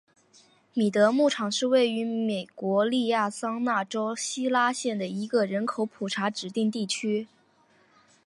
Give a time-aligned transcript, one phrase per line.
[0.73, 7.27] 米德牧场是位于美国亚利桑那州希拉县的一个人口普查指定地区。